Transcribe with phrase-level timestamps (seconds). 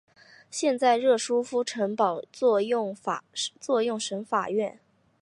[0.49, 2.19] 现在热舒夫城堡
[2.67, 2.91] 用
[3.59, 4.79] 作省法院。